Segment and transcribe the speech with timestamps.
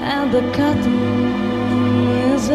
[0.00, 0.94] And the cotton
[2.32, 2.48] is.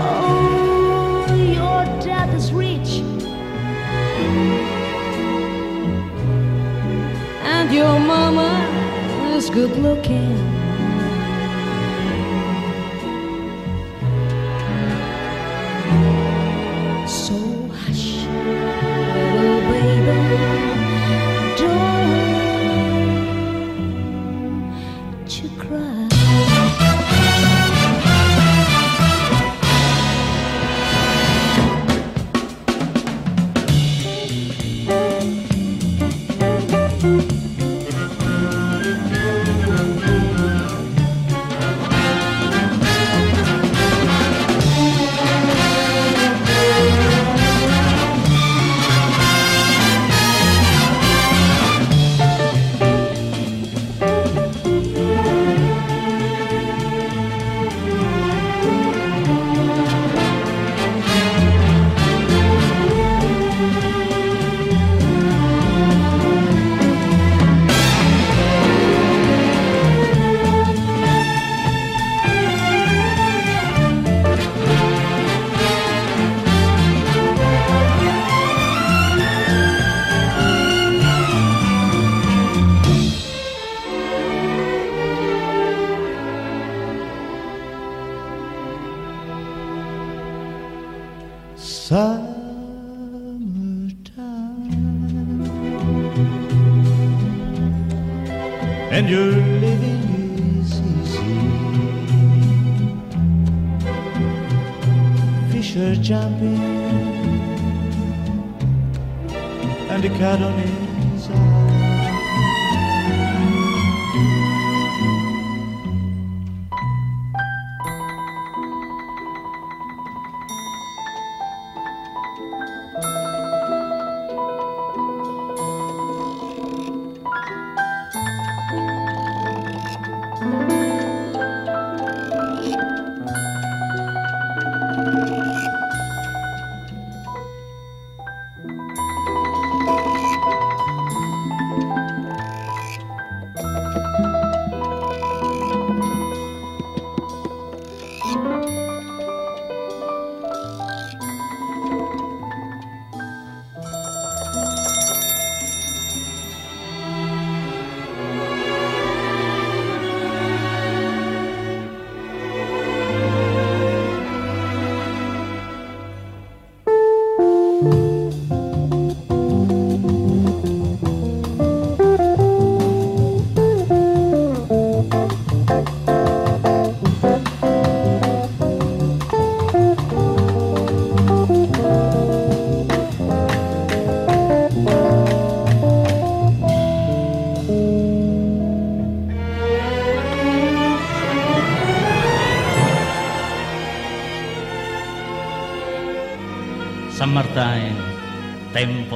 [0.00, 3.02] Oh, your dad is rich.
[7.42, 8.50] And your mama
[9.34, 10.53] is good looking.
[106.14, 106.60] champagne
[109.90, 110.93] and a cat on it.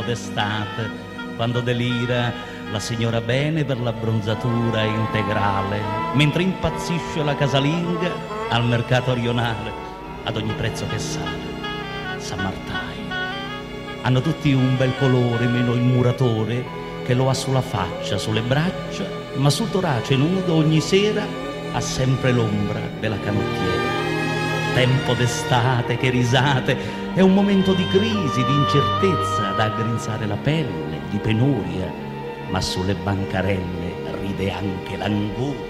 [0.09, 0.91] D'estate,
[1.37, 2.33] quando delira
[2.73, 5.81] la signora Bene per la bronzatura integrale,
[6.15, 8.11] mentre impazzisce la casalinga
[8.49, 9.71] al mercato rionale,
[10.25, 11.57] ad ogni prezzo che sale.
[12.17, 13.17] Summertime.
[14.03, 16.65] Hanno tutti un bel colore, meno il muratore,
[17.05, 21.23] che lo ha sulla faccia, sulle braccia, ma sul torace nudo ogni sera
[21.73, 23.99] ha sempre l'ombra della canottiera
[24.79, 26.77] tempo d'estate, che risate,
[27.15, 31.91] è un momento di crisi, di incertezza da aggrinzare la pelle, di penuria,
[32.51, 35.68] ma sulle bancarelle ride anche l'anguria.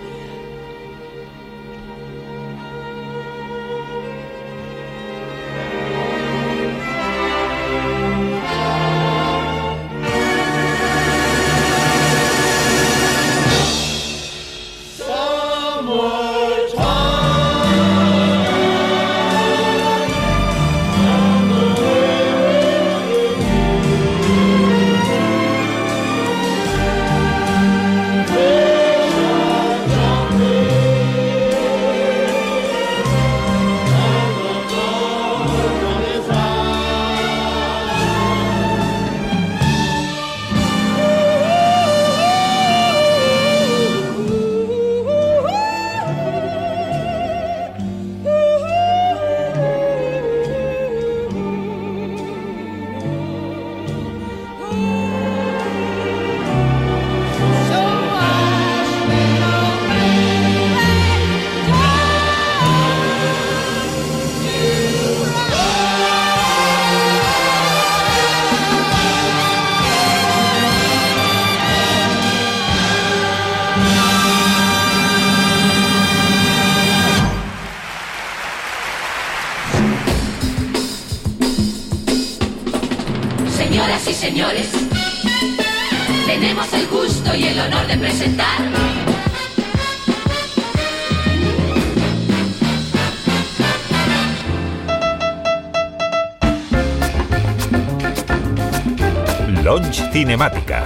[100.19, 100.85] Cinemática.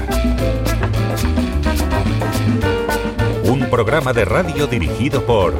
[3.44, 5.54] Un programa de radio dirigido por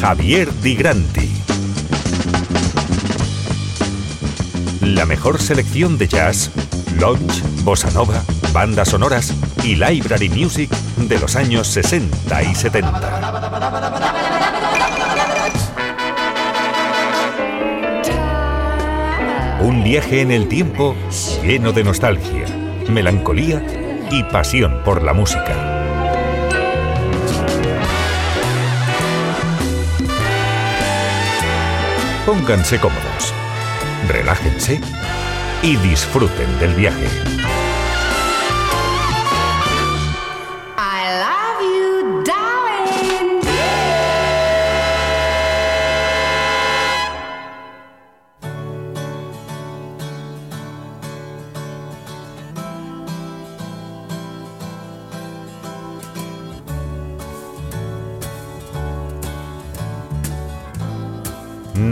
[0.00, 1.30] Javier Di Granti.
[4.80, 6.50] La mejor selección de jazz,
[6.98, 13.07] lounge, bossa nova, bandas sonoras y library music de los años 60 y 70.
[19.68, 20.96] Un viaje en el tiempo
[21.42, 22.46] lleno de nostalgia,
[22.88, 23.62] melancolía
[24.10, 26.24] y pasión por la música.
[32.24, 33.34] Pónganse cómodos,
[34.08, 34.80] relájense
[35.62, 37.06] y disfruten del viaje.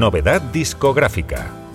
[0.07, 1.66] Novedad discográfica.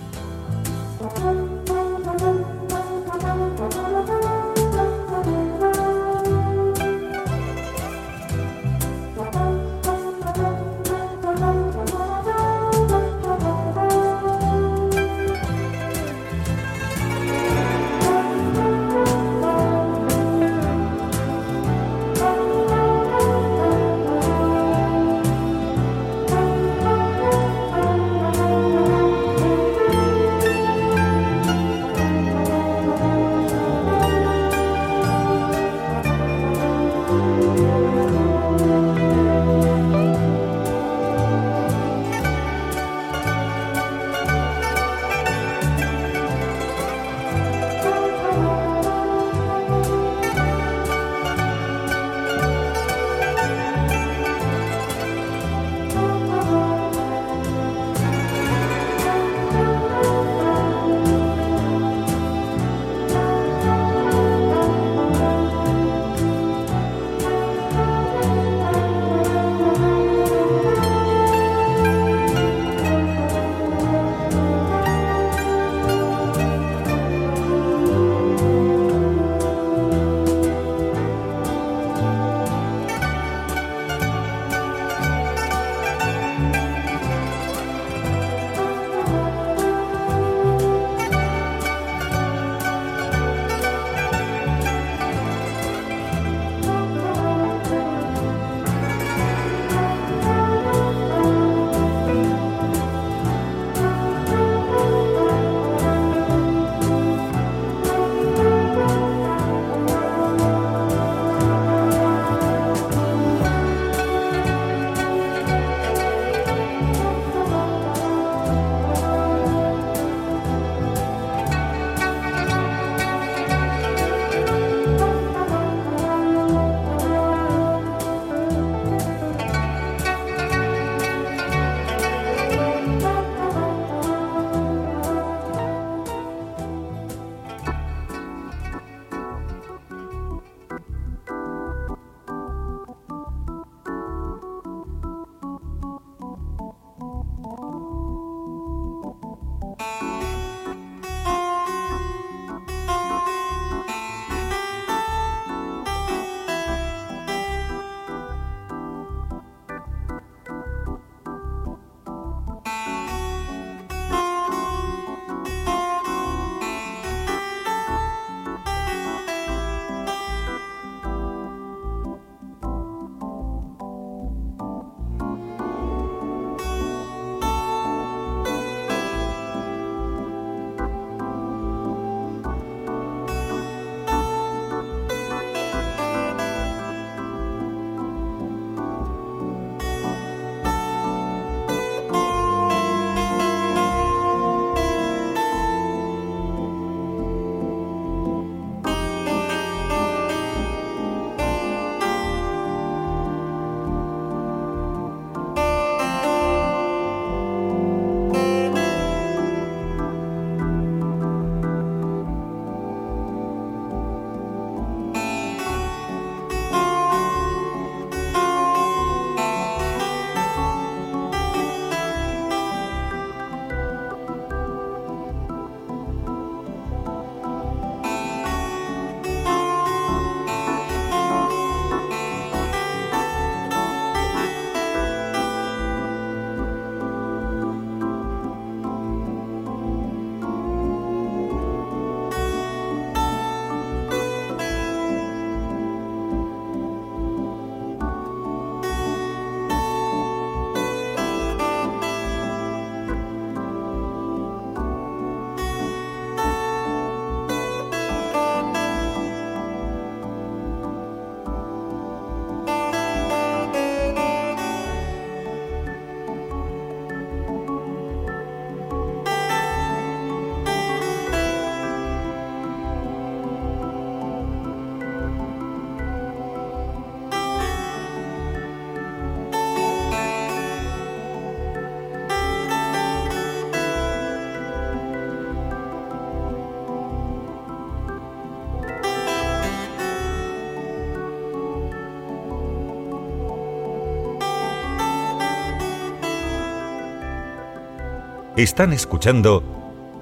[298.62, 299.60] Están escuchando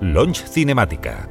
[0.00, 1.29] Launch Cinemática.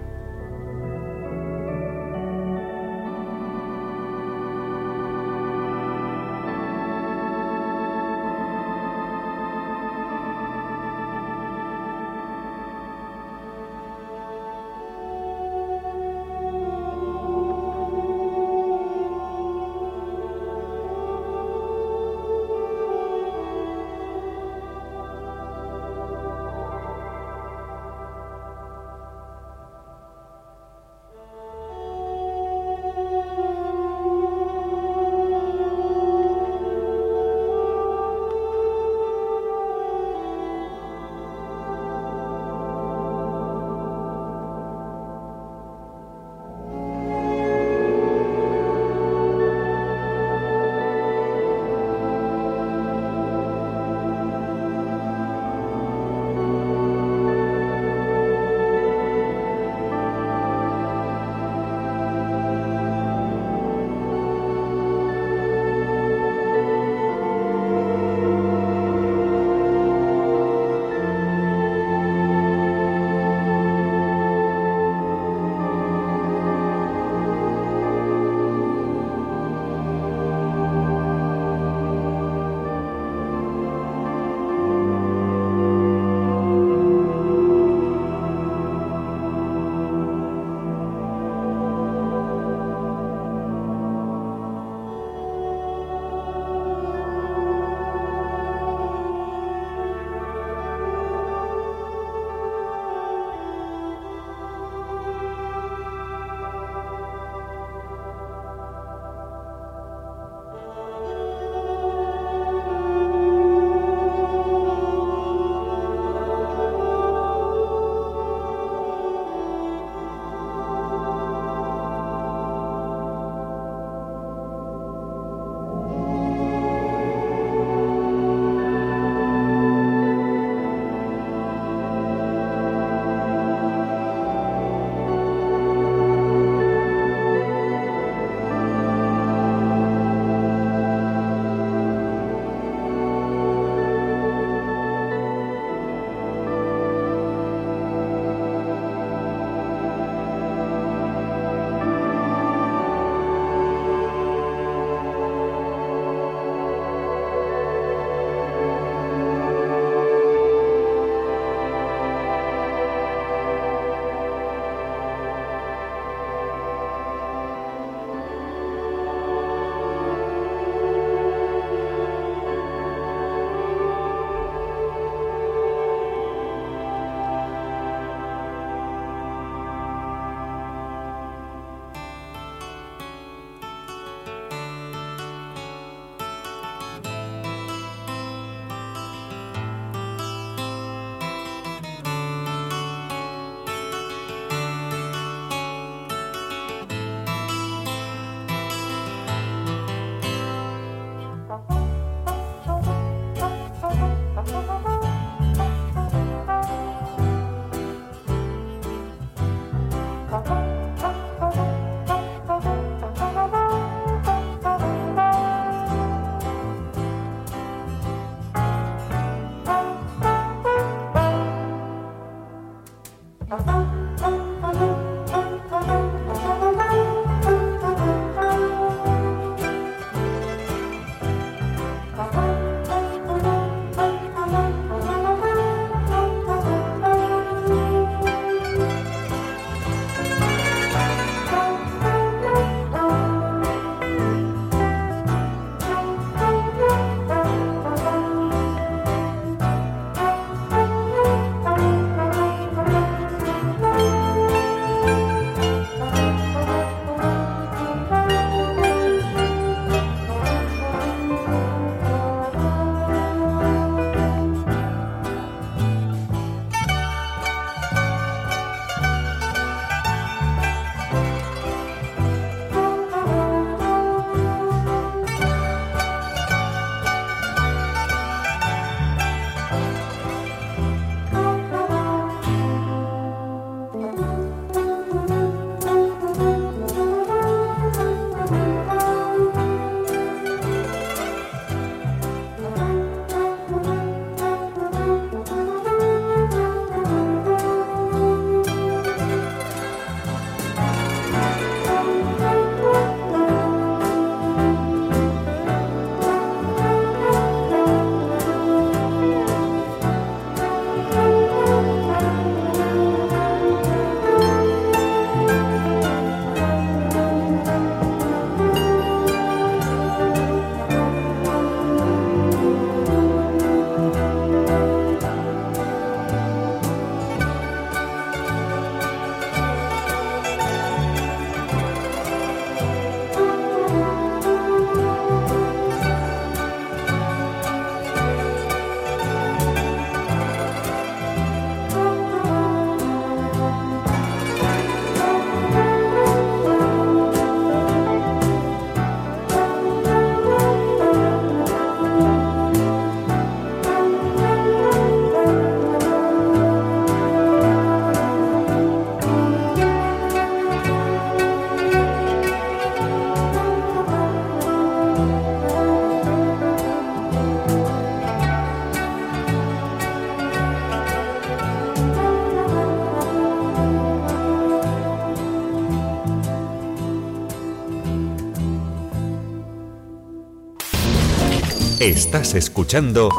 [382.10, 383.30] Estás escuchando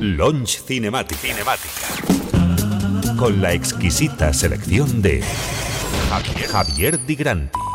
[0.00, 1.16] Launch Cinematic.
[1.16, 1.86] Cinemática.
[3.16, 5.22] Con la exquisita selección de
[6.10, 7.73] Javier, Javier Di Granti.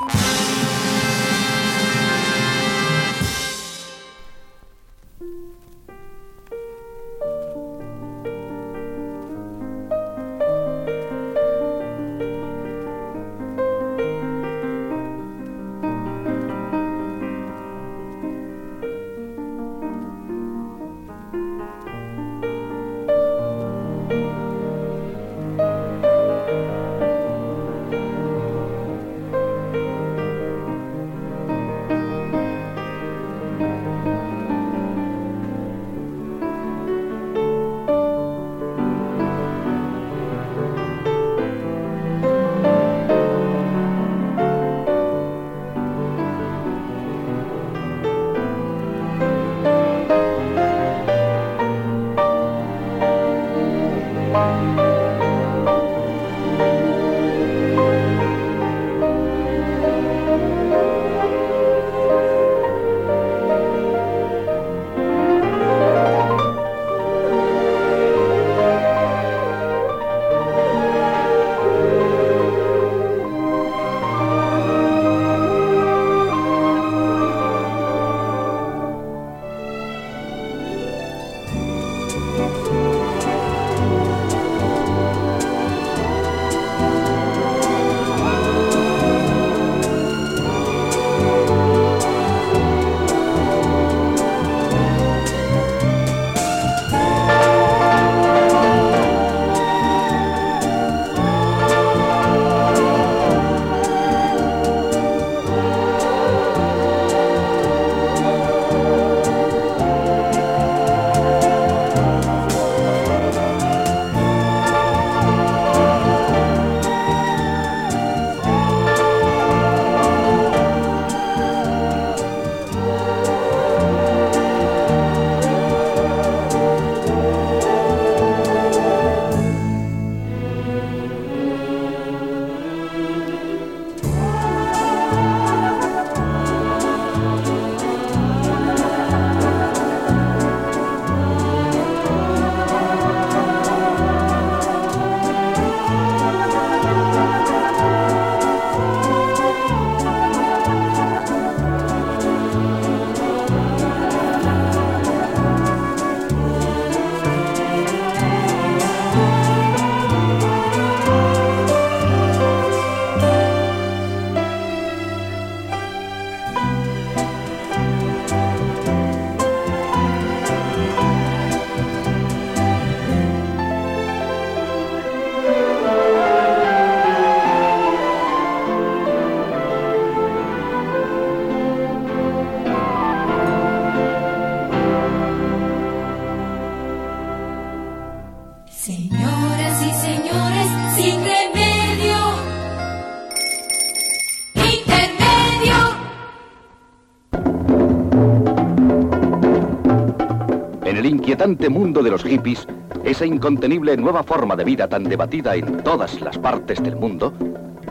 [201.89, 202.67] Mundo de los hippies,
[203.03, 207.33] esa incontenible nueva forma de vida tan debatida en todas las partes del mundo,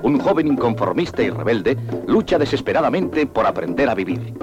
[0.04, 4.34] un joven inconformista y rebelde lucha desesperadamente por aprender a vivir.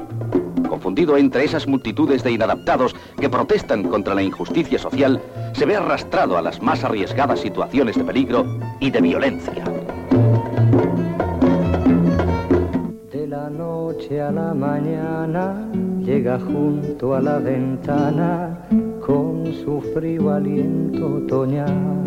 [0.67, 5.21] Confundido entre esas multitudes de inadaptados que protestan contra la injusticia social,
[5.53, 9.63] se ve arrastrado a las más arriesgadas situaciones de peligro y de violencia.
[13.09, 15.65] De la noche a la mañana
[16.01, 18.59] llega junto a la ventana
[19.05, 22.03] con su frío aliento otoñal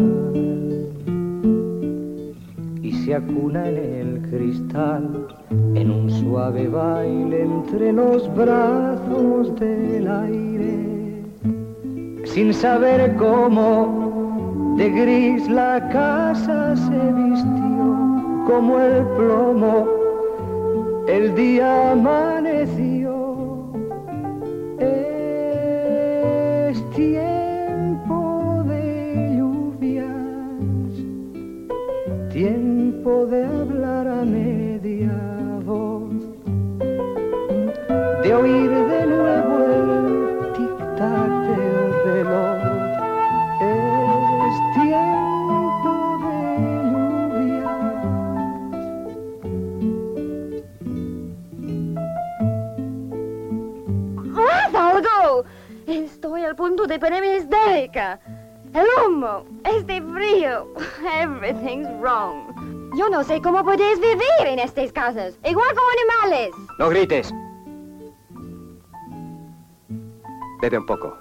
[2.83, 5.29] y se acuna en el cristal
[5.75, 11.25] en un suave baile entre los brazos del aire
[12.25, 19.87] sin saber cómo de gris la casa se vistió como el plomo
[21.07, 22.48] el día amaneció
[26.99, 30.91] tiempo de lluvias
[32.33, 35.13] tiempo de hablar a media
[35.65, 36.11] voz
[38.25, 38.78] de oír
[56.49, 58.19] al punto de ponerme histérica.
[58.73, 60.67] El humo, este frío,
[61.21, 62.55] everything's wrong.
[62.97, 65.89] Yo no sé cómo podéis vivir en estas casas, igual como
[66.31, 66.51] animales.
[66.79, 67.33] No grites.
[70.63, 71.17] Bebe un poco.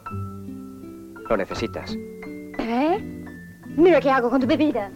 [1.30, 1.94] Lo necesitas.
[2.60, 3.26] ¿Eh?
[3.76, 4.90] Mira qué hago con tu bebida.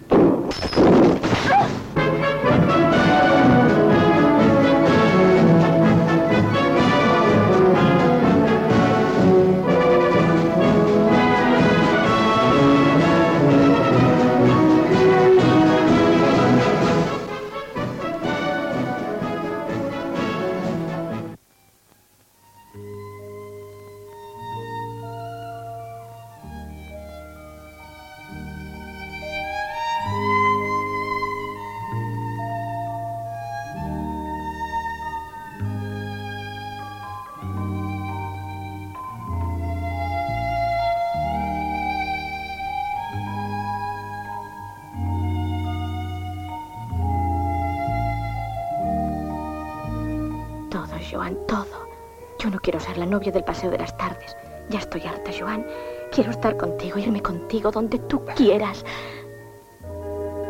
[53.12, 54.38] No quiero ser la novia del paseo de las tardes.
[54.70, 55.66] Ya estoy harta, Joan.
[56.12, 58.86] Quiero estar contigo, irme contigo donde tú quieras.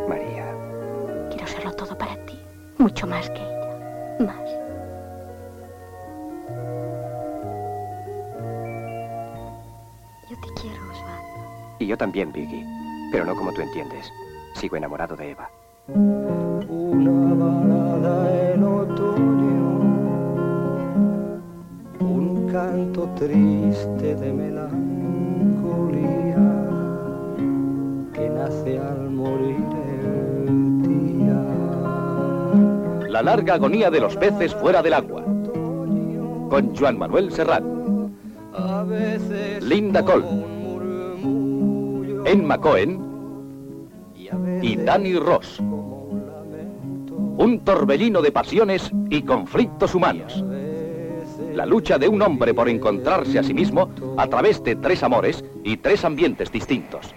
[0.07, 0.45] María,
[1.29, 2.39] Quiero serlo todo para ti.
[2.77, 4.17] Mucho más que ella.
[4.19, 4.49] Más.
[10.29, 11.21] Yo te quiero, Joan.
[11.79, 12.63] y yo también, Vicky.
[13.11, 14.11] Pero no como tú entiendes.
[14.53, 15.49] Sigo enamorado de Eva.
[22.81, 24.71] Canto triste de melancolía
[28.11, 29.67] que nace al morir
[30.47, 31.39] el día.
[33.07, 35.21] La larga agonía de los peces fuera del agua.
[36.49, 37.63] Con Joan Manuel Serrat,
[39.61, 41.05] Linda murmullo
[42.25, 42.99] Emma Cohen
[44.63, 45.59] y Danny Ross.
[47.37, 50.43] Un torbellino de pasiones y conflictos humanos.
[51.53, 55.43] La lucha de un hombre por encontrarse a sí mismo a través de tres amores
[55.63, 57.13] y tres ambientes distintos.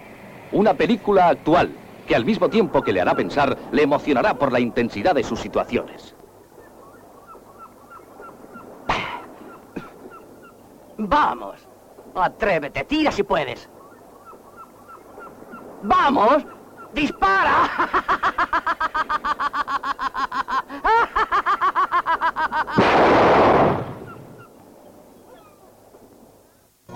[0.51, 1.71] Una película actual
[2.05, 5.39] que al mismo tiempo que le hará pensar, le emocionará por la intensidad de sus
[5.39, 6.15] situaciones.
[10.97, 11.67] Vamos.
[12.13, 13.69] Atrévete, tira si puedes.
[15.83, 16.45] Vamos.
[16.93, 17.69] Dispara.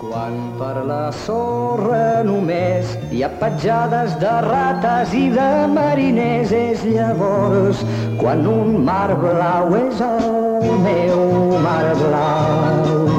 [0.00, 7.82] Quan per la sorra només hi ha petjades de rates i de mariners és llavors
[8.22, 11.20] quan un mar blau és el meu
[11.66, 13.10] mar blau.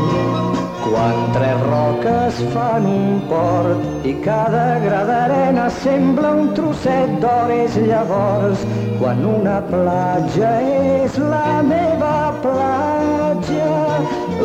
[0.88, 7.78] Quan tres roques fan un port i cada gra d'arena sembla un trosset d'or és
[7.86, 8.66] llavors
[8.98, 13.70] quan una platja és la meva platja.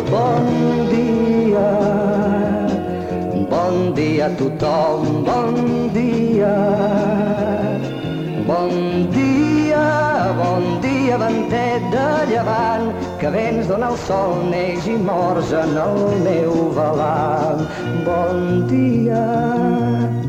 [0.04, 0.44] Bon
[0.92, 1.70] dia,
[3.48, 6.56] bon dia a tothom, bon dia.
[8.46, 9.86] Bon dia,
[10.36, 15.98] bon dia, ventet de llevant, que vens d'on el sol neix i mors en el
[16.28, 17.66] meu velant.
[18.04, 19.24] Bon dia.
[19.56, 20.25] Señoras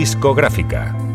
[0.00, 1.09] discográfica.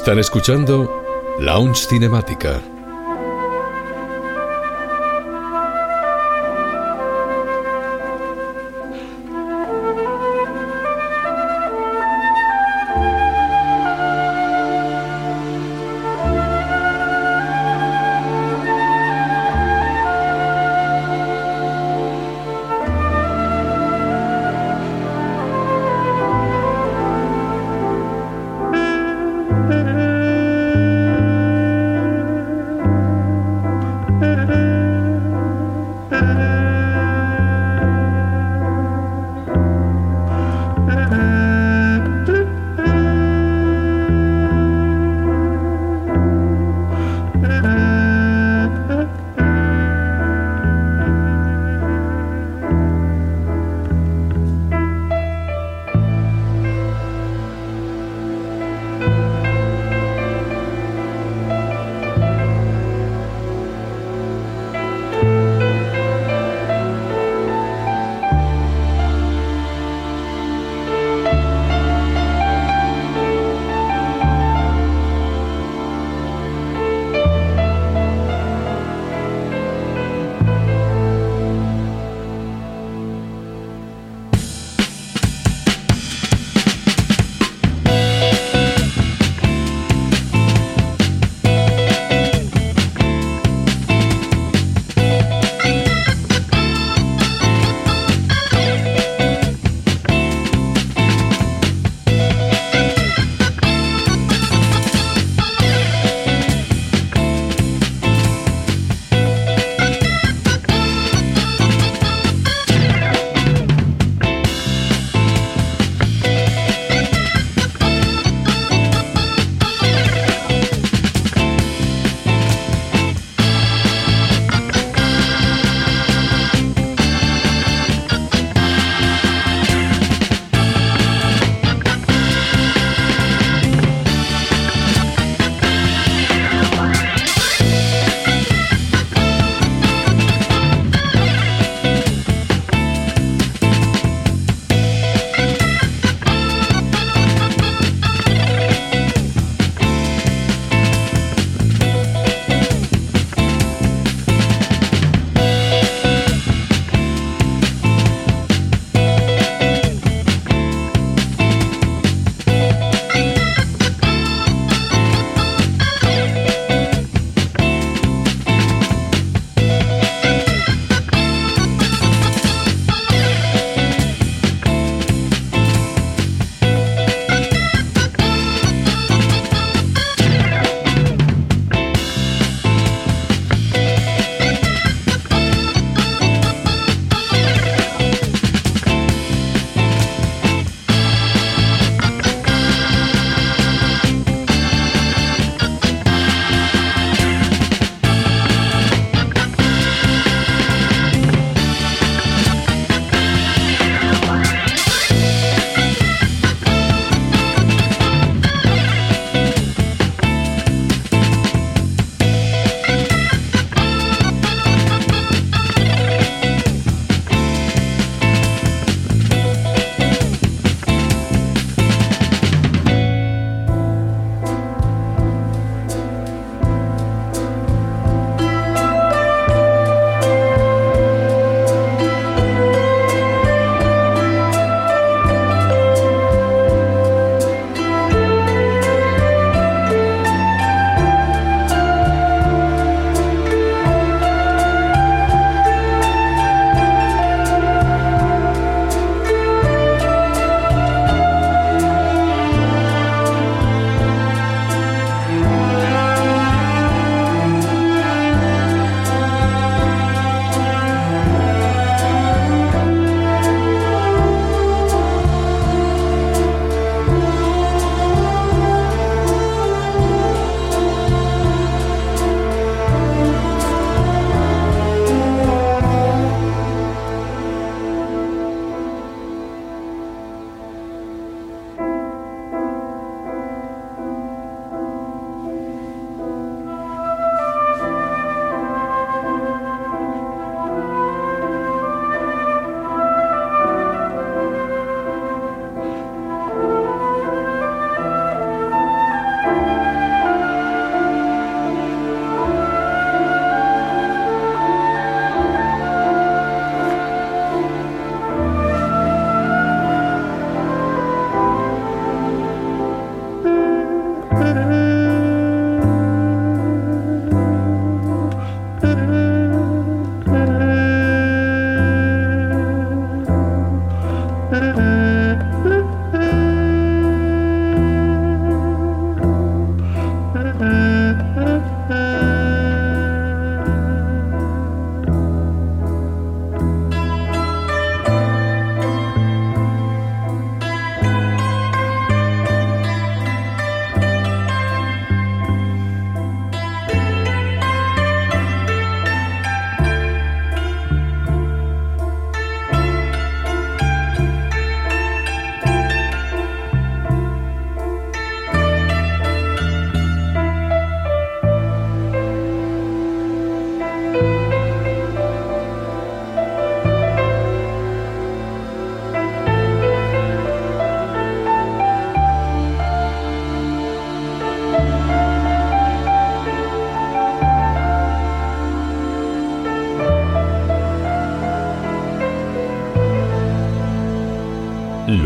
[0.00, 0.88] Están escuchando
[1.40, 2.62] Lounge Cinemática.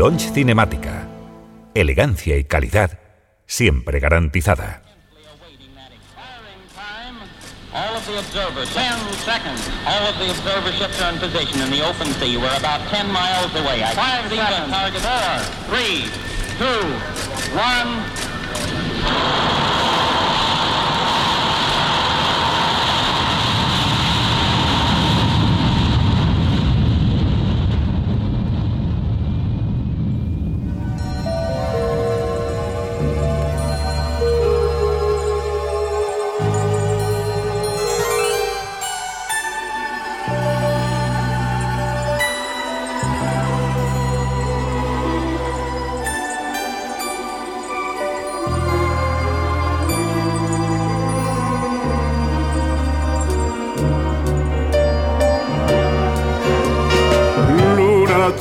[0.05, 1.07] Launch Cinemática.
[1.73, 2.99] Elegancia y calidad
[3.47, 4.83] siempre garantizada.
[7.73, 8.85] All of the observers, 10
[9.25, 9.67] seconds.
[9.83, 12.37] All of the observer ships are in position in the open sea.
[12.37, 13.81] We're about 10 miles away.
[13.83, 14.69] I Five seconds.
[14.69, 15.01] target.
[15.01, 15.39] Four,
[15.73, 16.05] three,
[16.59, 16.85] two,
[17.57, 19.54] one.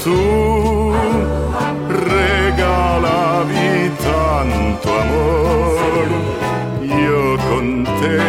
[0.05, 0.93] Tu
[1.89, 6.09] regalavi tanto amor,
[6.83, 8.21] io con te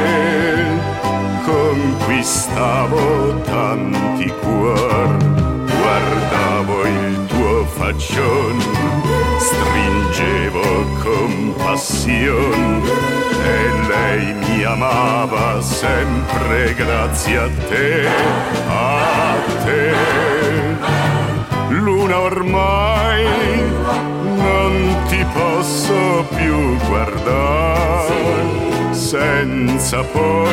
[1.44, 5.18] conquistavo tanti cuor,
[5.66, 8.58] guardavo il tuo faccion,
[9.38, 12.84] stringevo con passion
[13.44, 18.08] e lei mi amava sempre grazie a te,
[18.70, 20.35] a te.
[21.86, 23.24] Luna ormai
[24.38, 28.12] non ti posso più guardare
[28.90, 30.50] senza poi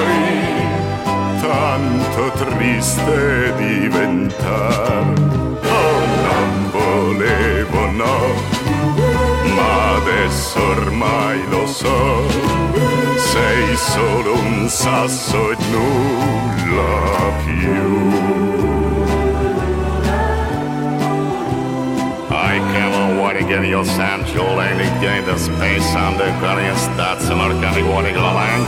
[1.41, 5.15] tanto triste diventare.
[5.63, 8.35] Oh, non volevo no,
[9.55, 12.27] ma adesso ormai lo so,
[13.17, 18.52] sei solo un sasso e nulla più.
[23.53, 28.65] Came on get your Sam again the space under Korean stats and organic water line.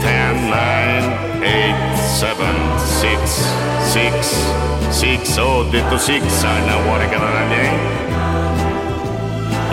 [0.00, 3.30] 10, 9, 8, 7, 6,
[3.92, 7.50] 6, 6, oh, did to 6, I know what I got on.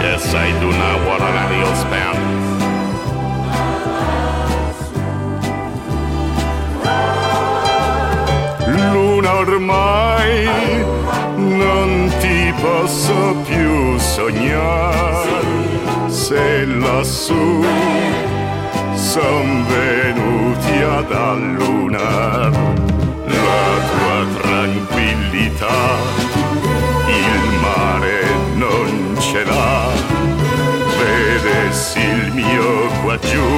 [0.03, 2.15] Yes, I do know what I got your span.
[8.93, 10.33] Luna ormai
[11.35, 13.32] non ti posso
[14.23, 15.41] sognare
[16.07, 17.65] se lassù
[18.95, 22.51] son venuti ad allunar
[23.25, 25.81] la tua tranquillità.
[27.25, 28.19] Il mare
[28.55, 29.91] non ce l'ha
[31.01, 33.49] vedessi il mio qua giù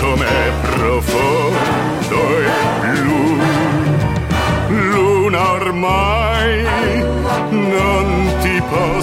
[0.00, 2.50] com'è profondo e
[2.92, 3.38] blu.
[4.68, 6.79] Luna ormai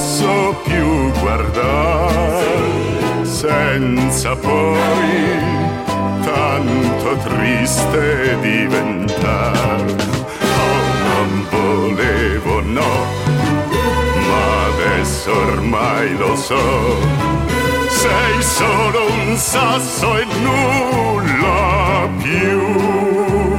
[0.07, 2.45] posso più guardare
[3.23, 5.37] senza poi
[6.23, 9.95] tanto triste diventare.
[10.39, 13.05] Oh, non volevo no,
[14.29, 16.97] ma adesso ormai lo so,
[17.89, 23.56] sei solo un sasso e nulla più.